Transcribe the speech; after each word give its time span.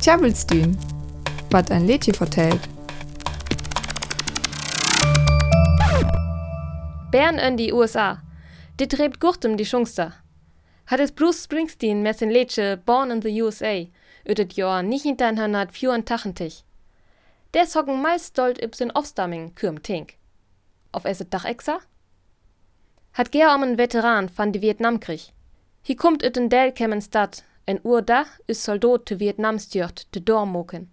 Tjabelstün, 0.00 0.78
wat 1.50 1.70
ein 1.70 1.86
Lädchen 1.86 2.14
vertellt. 2.14 2.60
Bern 7.10 7.38
in 7.38 7.56
die 7.56 7.72
USA. 7.72 8.22
Die 8.78 8.88
treibt 8.88 9.20
gurtem 9.20 9.56
die 9.56 9.64
Schungster. 9.64 10.12
Hat 10.86 11.00
es 11.00 11.12
Bruce 11.12 11.44
Springsteen 11.44 12.02
mit 12.02 12.18
sein 12.18 12.30
Lädchen 12.30 12.82
Born 12.84 13.10
in 13.10 13.22
the 13.22 13.42
USA 13.42 13.86
ut 14.28 14.38
det 14.38 14.52
Jahr 14.52 14.80
1984. 14.80 16.64
Der 17.54 17.66
hocken 17.74 18.02
meist 18.02 18.26
stolt 18.26 18.62
üb 18.62 18.74
sin 18.74 18.90
Aufstamming 18.90 19.54
kürm 19.54 19.82
Tink. 19.82 20.14
Auf 20.92 21.04
esse 21.04 21.24
Dach 21.24 21.44
exa? 21.44 21.80
Hat 23.12 23.32
ger 23.32 23.54
en 23.54 23.78
Veteran 23.78 24.30
van 24.36 24.52
de 24.52 24.60
Vietnamkrieg. 24.60 25.32
Hi 25.82 25.94
kommt 25.94 26.22
ut 26.22 26.36
en 26.36 26.48
del 26.48 26.72
kemmen 26.72 27.00
stad, 27.00 27.42
en 27.64 27.80
uur 27.84 28.04
da 28.04 28.26
is 28.46 28.62
soldat 28.62 29.04
te 29.06 29.16
Vietnam 29.16 29.58
stjort 29.58 30.06
te 30.10 30.22
dormoken. 30.22 30.90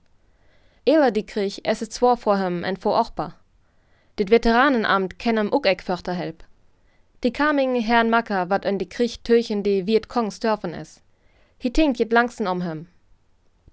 Eler 0.84 1.12
die 1.12 1.25
Krieg 1.25 1.59
es 1.63 1.81
is 1.81 1.95
zwar 1.95 2.17
vor 2.17 2.38
hem 2.38 2.63
en 2.63 2.77
vor 2.77 2.99
ochba. 2.99 3.35
Dit 4.16 4.30
Veteranenamt 4.30 5.16
kennem 5.17 5.52
ook 5.52 5.66
ek. 5.66 5.84
Die 7.20 7.31
kaming 7.31 7.85
Herrn 7.85 8.09
Macker 8.09 8.49
wat 8.49 8.66
in 8.66 8.77
die 8.77 8.88
Krieg 8.88 9.23
töchen 9.23 9.63
die 9.63 9.84
Vietkongs 9.85 10.39
dörfen 10.39 10.73
is. 10.73 11.02
Hi 11.58 11.72
tink 11.72 11.98
jet 11.98 12.11
langsen 12.11 12.48
om 12.48 12.61
hem. 12.61 12.88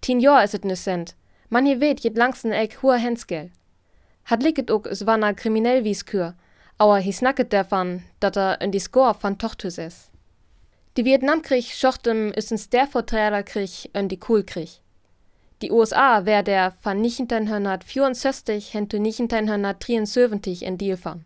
Tien 0.00 0.20
jaar 0.20 0.42
is 0.42 0.52
het 0.52 0.64
nu 0.64 0.76
sent. 0.76 1.14
Man 1.48 1.66
je 1.66 1.76
weet 1.76 2.02
jet 2.02 2.16
langsen 2.16 2.52
ek 2.52 2.74
hoher 2.80 2.98
hensgel. 2.98 3.50
Hat 4.22 4.42
liket 4.42 4.70
ook 4.70 4.86
is 4.86 5.02
wanna 5.04 5.32
kriminell 5.32 5.82
wies 5.82 6.02
kür, 6.04 6.34
aber 6.76 7.02
hi 7.04 7.12
snacket 7.12 7.50
davon, 7.50 8.02
dat 8.18 8.36
er 8.36 8.60
in 8.60 8.70
die 8.70 8.80
Score 8.80 9.14
van 9.14 9.36
Tochtus 9.36 9.78
is. 9.78 10.10
Die 10.96 11.04
Vietnamkrieg 11.04 11.64
schochtem 11.64 12.30
is 12.30 12.52
ein 12.52 12.58
Sterverträgerkrieg 12.58 13.90
in 13.94 14.08
die 14.08 14.16
Kohlkrieg. 14.16 14.80
Die 15.60 15.72
USA 15.72 16.24
wär 16.24 16.44
der 16.44 16.72
van 16.84 16.98
1964 16.98 18.74
hen 18.74 18.88
to 18.88 18.98
1973 18.98 20.62
in 20.62 20.78
die 20.78 20.96
van. 21.04 21.24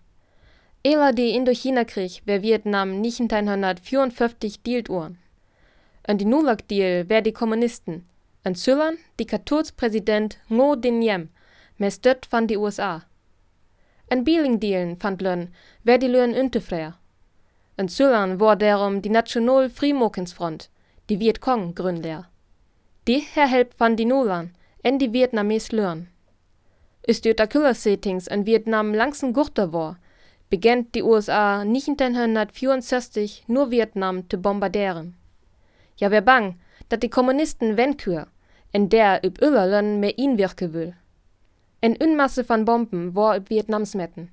Eler 0.82 1.12
die 1.12 1.34
Indochina-Krieg 1.34 2.22
wär 2.24 2.40
Vietnam 2.40 3.02
1954 3.02 4.62
dealt 4.62 4.88
uhren. 4.88 5.18
In 6.06 6.16
die 6.16 6.24
Nulak-Deal 6.24 7.10
wär 7.10 7.20
die 7.20 7.32
Kommunisten, 7.32 8.06
en 8.44 8.54
Zyllern 8.54 8.96
diktaturspräsident 9.20 10.38
Ngo 10.48 10.76
Dinh 10.76 11.02
Diem, 11.02 11.28
med 11.76 11.92
støtt 11.92 12.26
van 12.30 12.46
de 12.46 12.56
USA. 12.56 13.04
En 14.08 14.24
Bielingdealen 14.24 14.96
fand 14.96 15.20
lön, 15.20 15.48
wer 15.84 15.98
die 15.98 16.08
Löhn 16.08 16.32
untefreier. 16.32 16.96
En 17.78 17.88
Zyllern 17.88 18.40
war 18.40 18.56
derom 18.56 19.02
die 19.02 19.08
National 19.08 19.70
Frimokensfront, 19.70 20.68
die 21.08 21.20
Vietcong 21.20 21.76
gründler. 21.76 22.28
Die 23.06 23.20
herhelp 23.20 23.72
van 23.78 23.94
die 23.94 24.04
Nulan, 24.04 24.50
en 24.82 24.98
die 24.98 25.12
Vietnames 25.12 25.70
Löhn. 25.70 26.08
Ist 27.06 27.24
die 27.24 27.36
Settings 27.74 28.26
in 28.26 28.46
Vietnam 28.46 28.94
langsen 28.94 29.32
Gurter 29.32 29.72
war, 29.72 29.96
begann 30.50 30.90
die 30.90 31.04
USA 31.04 31.60
1964 31.60 33.44
nur 33.46 33.70
Vietnam 33.70 34.28
zu 34.28 34.38
bombardieren. 34.38 35.14
Ja, 35.98 36.10
wer 36.10 36.22
bang, 36.22 36.58
dat 36.88 37.04
die 37.04 37.10
Kommunisten 37.10 37.76
wenkür, 37.76 38.26
en 38.72 38.88
der 38.88 39.24
üb 39.24 39.40
Öllerlön 39.40 40.00
mehr 40.00 40.18
inwirken 40.18 40.72
will. 40.72 40.94
En 41.80 41.96
Unmasse 41.96 42.48
van 42.48 42.64
Bomben 42.64 43.14
war 43.14 43.36
üb 43.36 43.50
Vietnams 43.50 43.94
metten. 43.94 44.32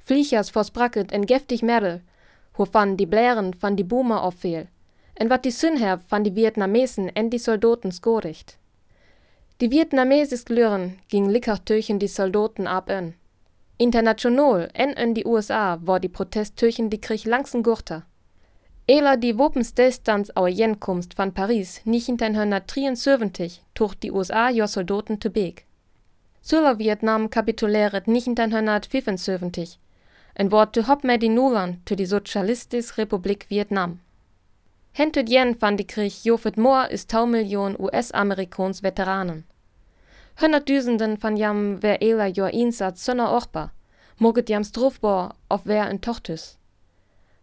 Fliechers 0.00 0.50
verspracket 0.50 1.12
en 1.12 1.26
giftig 1.26 1.62
Merel, 1.62 2.02
van 2.64 2.96
die 2.96 3.06
Blären 3.06 3.52
van 3.54 3.76
die 3.76 3.84
Boomer 3.84 4.22
auffehl, 4.22 4.68
en 5.14 5.28
wat 5.28 5.44
die 5.44 5.50
Sünher 5.50 6.00
van 6.08 6.24
die 6.24 6.34
Vietnamesen 6.34 7.10
en 7.14 7.28
die 7.28 7.38
Soldaten 7.38 7.92
skoricht. 7.92 8.58
Die 9.60 9.70
Vietnamesisk 9.70 10.48
Lüren 10.48 10.98
ging 11.08 11.28
licker 11.30 11.64
töchen 11.64 11.98
die 11.98 12.08
Soldaten 12.08 12.66
ab 12.66 12.88
en. 12.90 13.14
International 13.78 14.68
en 14.72 14.90
in 14.92 15.14
die 15.14 15.26
USA 15.26 15.78
war 15.82 16.00
die 16.00 16.08
Protest 16.08 16.56
töchen 16.56 16.90
die 16.90 17.00
Krieg 17.00 17.24
langsen 17.24 17.62
Gurter. 17.62 18.04
Ela 18.86 19.16
die 19.16 19.38
Wopenstilstands 19.38 20.36
au 20.36 20.46
Jenkomst 20.46 21.18
van 21.18 21.32
Paris 21.32 21.80
1973 21.86 23.62
tuch 23.74 23.94
die 23.94 24.12
USA 24.12 24.50
jo 24.50 24.66
Soldaten 24.66 25.18
te 25.18 25.30
beek. 25.30 25.64
Zuller 26.42 26.78
Vietnam 26.78 27.28
kapituläret 27.28 28.06
1975 28.06 29.78
en 30.36 30.48
wort 30.48 30.72
te 30.72 30.82
hop 30.84 31.02
med 31.02 31.20
die 31.20 31.30
Nulan 31.32 31.78
te 31.84 31.96
die 31.96 32.06
Sozialistische 32.06 32.96
Republik 32.96 33.46
Vietnam. 33.48 34.00
Hentet 34.92 35.28
jen 35.28 35.54
van 35.58 35.76
die 35.76 35.84
Krieg 35.84 36.22
jofet 36.24 36.56
more 36.56 36.88
is 36.88 37.04
tau 37.04 37.26
Million 37.26 37.76
US-Amerikons 37.80 38.80
Veteranen. 38.80 39.44
Hundertduizenden 40.40 41.16
van 41.20 41.36
jam 41.36 41.80
wer 41.80 41.96
ela 42.00 42.28
jo 42.28 42.46
insat 42.52 42.98
sønner 42.98 43.32
orpa, 43.32 43.70
moget 44.18 44.48
jam 44.48 44.64
strofbor 44.64 45.32
of 45.48 45.64
wer 45.64 45.88
en 45.88 45.98
tochtus. 45.98 46.56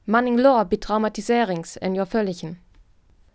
Manning 0.06 0.40
lor 0.40 0.66
betraumatiserings 0.66 1.78
en 1.78 1.96
jo 1.96 2.06
völligen. 2.06 2.60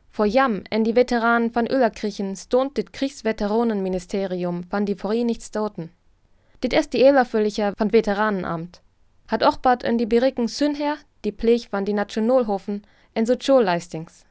Vor 0.09 0.27
jam 0.27 0.63
en 0.71 0.83
die 0.83 0.95
Veteranen 0.95 1.53
van 1.53 1.71
Öllerkrichen 1.71 2.37
stont 2.37 2.75
dit 2.75 2.91
Kriegsveteranenministerium 2.91 4.65
van 4.69 4.85
die 4.85 4.97
Verenigtsstaten. 4.97 5.91
Dit 6.59 6.73
ist 6.73 6.93
die 6.93 7.05
Elerfüllicher 7.05 7.73
van 7.77 7.93
Veteranenamt. 7.93 8.81
Hat 9.29 9.43
auch 9.43 9.59
bad 9.59 9.85
en 9.85 9.99
die 9.99 10.07
Beriken 10.07 10.49
Sünher, 10.49 10.97
die 11.25 11.33
Pflech 11.33 11.69
van 11.71 11.85
die 11.85 11.93
Nationalhofen 11.93 12.83
en 13.15 13.27
Sozialleistings. 13.27 14.25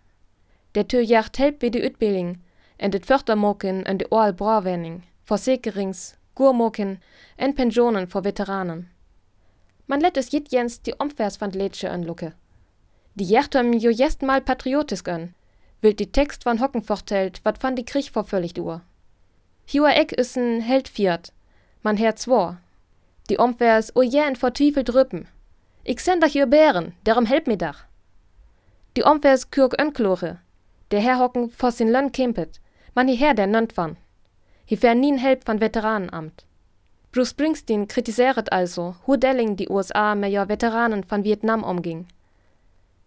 Der 0.76 0.88
Tür 0.88 1.02
jacht 1.02 1.38
help 1.40 1.62
wie 1.62 1.72
die 1.72 1.84
Utbildung 1.84 2.38
en 2.78 2.92
dit 2.92 3.06
Fördermoken 3.06 3.86
en 3.86 3.98
de 3.98 4.08
Oal 4.12 4.34
Brawenning, 4.34 5.04
Versäkerings, 5.24 6.18
Gurmoken 6.36 7.00
en 7.38 7.56
Pensionen 7.56 8.08
vor 8.08 8.24
Veteranen. 8.24 8.90
Man 9.88 10.02
lädt 10.02 10.18
es 10.18 10.32
jit 10.32 10.52
jens 10.52 10.82
die 10.82 10.94
Omvers 11.00 11.38
van 11.42 11.52
Lädsche 11.52 11.90
anlucke. 11.90 12.34
Die 13.14 13.26
jertem 13.26 13.74
jo 13.74 13.90
jest 13.90 14.22
mal 14.22 14.42
patriotisk 14.42 15.08
an, 15.08 15.34
wild 15.82 16.00
die 16.00 16.12
Text 16.12 16.44
van 16.46 16.60
Hocken 16.60 16.84
fortelt, 16.84 17.40
wat 17.44 17.58
van 17.58 17.76
die 17.76 17.86
Krieg 17.86 18.12
vervölligt 18.12 18.60
uhr. 18.60 18.82
Hiua 19.66 19.92
Eck 19.92 20.12
is 20.12 20.38
n 20.38 20.62
Held 20.62 20.88
fiat, 20.88 21.34
man 21.82 21.98
her 21.98 22.16
zwar. 22.16 22.62
Die 23.30 23.40
Omvers 23.40 23.96
o 23.96 24.02
jähen 24.02 24.36
vertwiefelt 24.36 24.94
rüppen. 24.94 25.28
Ich 25.84 26.00
send 26.00 26.24
dach 26.24 26.36
ihr 26.36 26.46
Bären, 26.46 26.94
derum 27.06 27.26
help 27.26 27.48
mir 27.48 27.58
dach. 27.58 27.86
Die 28.96 29.04
Omvers 29.04 29.52
kürk 29.52 29.80
önklore, 29.80 30.40
der 30.92 31.02
Herr 31.02 31.20
Hocken 31.20 31.50
vos 31.50 31.80
in 31.80 31.90
Lönn 31.90 32.12
kempet, 32.12 32.62
man 32.96 33.08
her 33.08 33.34
der 33.34 33.48
nönt 33.48 33.76
van. 33.76 33.98
Hi 34.70 34.78
fär 34.78 34.96
nien 34.96 35.18
help 35.18 35.48
van 35.48 35.60
Veteranenamt. 35.60 36.46
Bruce 37.12 37.30
Springsteen 37.30 37.88
kritisiert 37.88 38.52
also, 38.52 38.96
hoe 39.06 39.18
delling 39.18 39.56
die 39.56 39.70
USA 39.70 40.16
mit 40.16 40.32
ja 40.32 40.48
Veteranen 40.48 41.04
von 41.04 41.24
Vietnam 41.24 41.64
umging. 41.64 42.08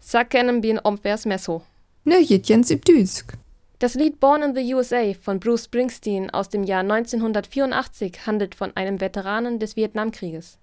Sa 0.01 0.25
kennen 0.25 0.63
wir 0.63 0.81
omvers 0.85 1.27
messo. 1.27 1.63
Ne, 2.05 2.21
jens 2.21 2.71
übdüsk. 2.71 3.35
Das 3.81 3.95
Lied 3.95 4.21
Born 4.21 4.43
in 4.43 4.55
the 4.55 4.75
USA 4.75 5.15
von 5.15 5.41
Bruce 5.41 5.65
Springsteen 5.65 6.29
aus 6.29 6.51
dem 6.51 6.65
Jahr 6.65 6.83
1984 6.83 8.27
handelt 8.27 8.55
von 8.55 8.77
einem 8.77 9.01
Veteranen 9.01 9.59
des 9.59 9.75
Vietnamkrieges. 9.75 10.59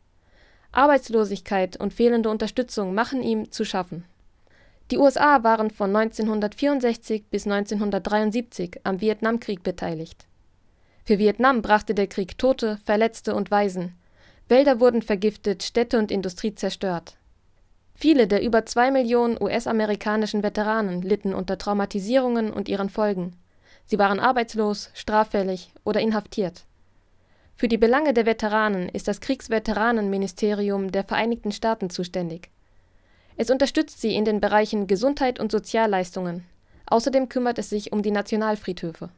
Arbeitslosigkeit 0.72 1.78
und 1.78 1.95
fehlende 1.95 2.29
Unterstützung 2.29 2.94
machen 2.94 3.23
ihm 3.23 3.51
zu 3.51 3.66
schaffen. 3.66 4.05
Die 4.91 5.00
USA 5.00 5.44
waren 5.44 5.72
von 5.72 5.95
1964 5.95 7.25
bis 7.31 7.47
1973 7.47 8.81
am 8.83 9.01
Vietnamkrieg 9.01 9.63
beteiligt. 9.63 10.28
Für 11.03 11.17
Vietnam 11.17 11.63
brachte 11.63 11.95
der 11.95 12.05
Krieg 12.05 12.38
Tote, 12.38 12.78
Verletzte 12.85 13.34
und 13.34 13.49
Waisen. 13.49 13.95
Wälder 14.47 14.79
wurden 14.79 15.01
vergiftet, 15.01 15.63
Städte 15.63 15.97
und 15.97 16.11
Industrie 16.11 16.53
zerstört. 16.53 17.17
Viele 18.00 18.28
der 18.28 18.44
über 18.44 18.63
zwei 18.68 18.91
Millionen 18.91 19.41
US-amerikanischen 19.41 20.44
Veteranen 20.44 21.02
litten 21.02 21.34
unter 21.34 21.58
Traumatisierungen 21.58 22.53
und 22.53 22.69
ihren 22.69 22.91
Folgen. 22.91 23.35
Sie 23.88 23.97
waren 23.97 24.20
arbeitslos, 24.20 24.91
straffällig 24.94 25.72
oder 25.84 25.99
inhaftiert. 25.99 26.66
Für 27.55 27.67
die 27.67 27.79
Belange 27.79 28.14
der 28.14 28.28
Veteranen 28.28 28.88
ist 28.88 29.08
das 29.08 29.20
Kriegsveteranenministerium 29.20 30.91
der 30.91 31.05
Vereinigten 31.05 31.52
Staaten 31.52 31.90
zuständig. 31.90 32.52
Es 33.35 33.49
unterstützt 33.49 34.00
sie 34.00 34.14
in 34.14 34.26
den 34.26 34.41
Bereichen 34.41 34.85
Gesundheit 34.85 35.40
und 35.40 35.52
Sozialleistungen. 35.52 36.46
Außerdem 36.85 37.29
kümmert 37.29 37.58
es 37.58 37.72
sich 37.72 37.93
um 37.93 38.03
die 38.03 38.11
Nationalfriedhöfe 38.11 39.09